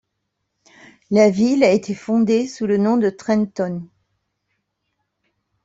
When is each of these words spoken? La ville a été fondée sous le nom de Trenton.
La 1.11 1.29
ville 1.29 1.63
a 1.63 1.69
été 1.69 1.93
fondée 1.93 2.47
sous 2.47 2.65
le 2.65 2.77
nom 2.77 2.97
de 2.97 3.11
Trenton. 3.11 3.87